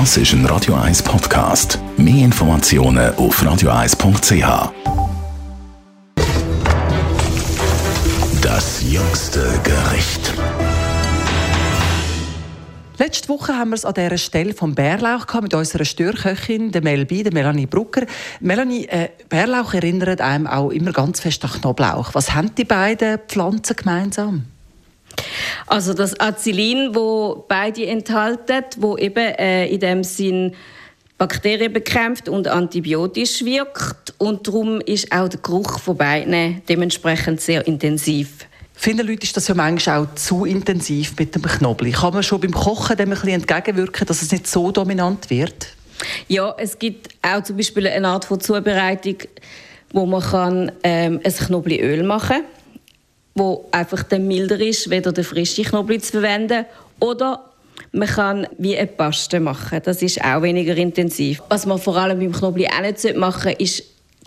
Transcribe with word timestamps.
Das 0.00 0.16
ist 0.16 0.32
ein 0.32 0.44
Radio 0.46 0.74
1 0.74 1.04
Podcast. 1.04 1.78
Mehr 1.96 2.24
Informationen 2.24 3.14
auf 3.14 3.40
radio1.ch. 3.40 4.72
Das 8.42 8.82
jüngste 8.82 9.40
Gericht. 9.62 10.34
Letzte 12.98 13.28
Woche 13.28 13.56
haben 13.56 13.70
wir 13.70 13.76
es 13.76 13.84
an 13.84 13.94
dieser 13.94 14.18
Stelle 14.18 14.52
vom 14.52 14.74
Bärlauch 14.74 15.32
mit 15.40 15.54
unserer 15.54 15.84
Störköchin, 15.84 16.72
der 16.72 16.82
Melby, 16.82 17.22
der 17.22 17.32
Melanie 17.32 17.66
Brucker. 17.66 18.04
Melanie, 18.40 18.86
äh, 18.86 19.10
Bärlauch 19.28 19.74
erinnert 19.74 20.20
einem 20.20 20.48
auch 20.48 20.70
immer 20.70 20.90
ganz 20.90 21.20
fest 21.20 21.44
an 21.44 21.52
Knoblauch. 21.52 22.14
Was 22.14 22.34
haben 22.34 22.52
die 22.56 22.64
beiden 22.64 23.20
Pflanzen 23.28 23.76
gemeinsam? 23.76 24.46
Also 25.66 25.94
das 25.94 26.18
Acylin, 26.20 26.94
wo 26.94 27.44
beide 27.48 27.86
enthalten, 27.86 28.64
wo 28.78 28.96
eben 28.96 29.16
äh, 29.16 29.66
in 29.66 29.80
dem 29.80 30.04
Sinn 30.04 30.54
Bakterien 31.16 31.72
bekämpft 31.72 32.28
und 32.28 32.48
antibiotisch 32.48 33.44
wirkt 33.44 34.14
und 34.18 34.46
darum 34.46 34.80
ist 34.80 35.12
auch 35.12 35.28
der 35.28 35.40
Geruch 35.40 35.78
von 35.78 35.96
beiden 35.96 36.60
dementsprechend 36.68 37.40
sehr 37.40 37.66
intensiv. 37.66 38.46
Vielen 38.74 39.06
Leuten 39.06 39.22
ist 39.22 39.36
das 39.36 39.46
ja 39.46 39.54
manchmal 39.54 40.00
auch 40.04 40.14
zu 40.16 40.44
intensiv 40.44 41.14
mit 41.16 41.34
dem 41.34 41.42
Knoblauch. 41.42 41.92
Kann 41.92 42.14
man 42.14 42.22
schon 42.24 42.40
beim 42.40 42.50
Kochen 42.50 42.96
dem 42.96 43.08
ein 43.08 43.14
bisschen 43.14 43.30
entgegenwirken, 43.30 44.06
dass 44.06 44.20
es 44.20 44.32
nicht 44.32 44.48
so 44.48 44.72
dominant 44.72 45.30
wird? 45.30 45.68
Ja, 46.26 46.54
es 46.58 46.78
gibt 46.78 47.08
auch 47.22 47.42
zum 47.42 47.56
Beispiel 47.56 47.86
eine 47.86 48.08
Art 48.08 48.24
von 48.24 48.40
Zubereitung, 48.40 49.18
wo 49.92 50.06
man 50.06 50.20
kann, 50.20 50.72
ähm, 50.82 51.20
ein 51.24 51.32
Knoblauchöl 51.32 52.02
machen 52.02 52.42
kann, 52.42 52.44
wo 53.34 53.68
einfach 53.72 54.02
dann 54.04 54.26
milder 54.26 54.60
ist, 54.60 54.90
weder 54.90 55.12
der 55.12 55.24
frische 55.24 55.62
Knoblauch 55.62 56.00
zu 56.00 56.12
verwenden. 56.12 56.66
Oder 57.00 57.50
man 57.92 58.08
kann 58.08 58.46
wie 58.58 58.76
eine 58.76 58.86
Paste 58.86 59.40
machen. 59.40 59.80
Das 59.84 60.02
ist 60.02 60.22
auch 60.22 60.42
weniger 60.42 60.76
intensiv. 60.76 61.42
Was 61.48 61.66
man 61.66 61.78
vor 61.78 61.96
allem 61.96 62.18
beim 62.18 62.32
Knoblauch 62.32 62.68
auch 62.76 62.82
nicht 62.82 63.16
machen 63.16 63.42
sollte, 63.42 63.62
ist 63.62 63.84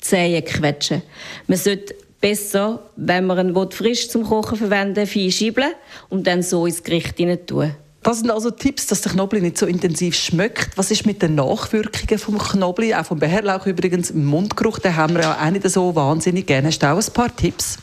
Zehen 0.00 0.44
quetschen. 0.44 1.02
Man 1.46 1.58
sollte 1.58 1.94
besser, 2.20 2.82
wenn 2.96 3.26
man 3.26 3.54
ihn 3.54 3.70
frisch 3.70 4.08
zum 4.08 4.24
Kochen 4.24 4.56
verwenden 4.56 5.06
fein 5.06 5.30
schiebeln 5.30 5.72
und 6.08 6.26
dann 6.26 6.42
so 6.42 6.66
ins 6.66 6.82
Gericht 6.82 7.16
hinein 7.16 7.44
tun. 7.46 7.74
Das 8.02 8.20
sind 8.20 8.30
also 8.30 8.50
Tipps, 8.50 8.86
dass 8.86 9.02
der 9.02 9.12
Knoblauch 9.12 9.42
nicht 9.42 9.58
so 9.58 9.66
intensiv 9.66 10.16
schmeckt. 10.16 10.76
Was 10.76 10.90
ist 10.90 11.04
mit 11.04 11.20
den 11.20 11.34
Nachwirkungen 11.34 12.18
vom 12.18 12.38
Knoblauch, 12.38 12.98
auch 12.98 13.04
vom 13.04 13.18
Bärlauch 13.18 13.66
übrigens? 13.66 14.10
Im 14.10 14.24
Mundgeruch, 14.24 14.78
den 14.78 14.96
haben 14.96 15.14
wir 15.14 15.22
ja 15.22 15.38
auch 15.38 15.50
nicht 15.50 15.68
so 15.68 15.94
wahnsinnig 15.94 16.46
gerne. 16.46 16.68
Hast 16.68 16.82
du 16.82 16.86
auch 16.86 16.96
ein 16.96 17.12
paar 17.12 17.34
Tipps? 17.36 17.76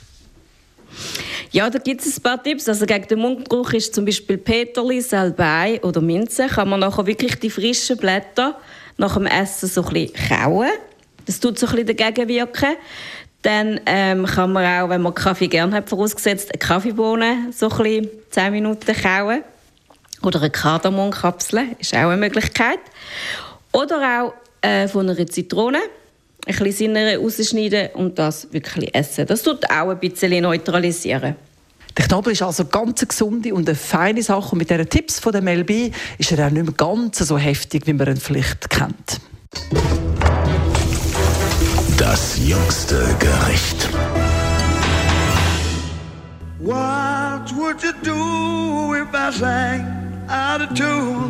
Ja, 1.52 1.70
da 1.70 1.80
gibt 1.80 2.02
es 2.02 2.18
ein 2.18 2.24
paar 2.24 2.42
Tipps. 2.42 2.68
Also 2.68 2.86
gegen 2.86 3.08
den 3.08 3.20
Mundgeruch 3.20 3.74
ist 3.74 3.96
zum 3.96 4.06
Beispiel 4.06 4.38
Peterli, 4.38 5.02
Salbei 5.02 5.80
oder 5.84 6.02
Minze. 6.02 6.48
Kann 6.48 6.70
man 6.70 6.80
nachher 6.80 7.06
wirklich 7.06 7.40
die 7.40 7.50
frischen 7.50 7.98
Blätter 7.98 8.58
nach 8.98 9.14
dem 9.14 9.26
Essen 9.26 9.70
so 9.70 9.84
ein 9.86 9.94
bisschen 9.94 10.28
kauen. 10.30 10.70
Das 11.26 11.40
tut 11.40 11.60
so 11.60 11.68
ein 11.68 11.76
bisschen 11.76 11.98
dagegen 11.98 12.28
wirken. 12.28 12.76
Dann 13.44 13.80
ähm, 13.86 14.26
kann 14.26 14.52
man 14.52 14.66
auch, 14.66 14.90
wenn 14.90 15.02
man 15.02 15.14
Kaffee 15.14 15.48
gerne 15.48 15.76
hat, 15.76 15.90
vorausgesetzt, 15.90 16.52
eine 16.52 16.60
Kaffeebohne 16.60 17.52
so 17.52 17.70
ein 17.70 17.78
bisschen 17.78 18.10
10 18.32 18.52
Minuten 18.52 18.94
kauen. 18.94 19.44
Oder 20.24 20.40
eine 20.40 20.50
Kardamomkapsel 20.50 21.76
ist 21.80 21.94
auch 21.94 22.10
eine 22.10 22.18
Möglichkeit. 22.18 22.80
Oder 23.72 24.24
auch 24.24 24.34
äh, 24.62 24.88
von 24.88 25.10
einer 25.10 25.28
Zitrone 25.28 25.80
ein 26.48 26.64
bisschen 26.64 26.96
Sinne 26.96 27.18
rausschneiden 27.18 27.90
und 27.94 28.18
das 28.18 28.52
wirklich 28.52 28.94
essen. 28.96 29.26
Das 29.26 29.44
tut 29.44 29.70
auch 29.70 29.90
ein 29.90 30.00
bisschen 30.00 30.42
neutralisieren. 30.42 31.36
Der 31.98 32.06
Knoblauch 32.06 32.32
ist 32.32 32.42
also 32.44 32.66
ganz 32.66 33.02
eine 33.02 33.08
gesunde 33.08 33.54
und 33.54 33.68
eine 33.68 33.76
feine 33.76 34.22
Sache. 34.22 34.52
Und 34.52 34.60
mit 34.60 34.70
diesen 34.70 34.88
Tipps 34.88 35.20
von 35.20 35.32
der 35.32 35.42
Melby 35.42 35.92
ist 36.18 36.32
er 36.32 36.46
auch 36.46 36.52
nicht 36.52 36.64
mehr 36.64 36.74
ganz 36.74 37.18
so 37.18 37.38
heftig, 37.38 37.88
wie 37.88 37.94
man 37.94 38.08
ihn 38.08 38.18
vielleicht 38.18 38.70
kennt. 38.70 39.20
Das 41.98 42.38
jüngste 42.38 43.04
Gericht. 43.20 43.90
What 46.60 47.56
would 47.56 47.82
you 47.82 47.94
do 48.04 48.94
if 48.94 49.08
I 49.14 49.32
sang 49.32 50.28
out 50.30 50.62
of 50.62 50.78
tune? 50.78 51.30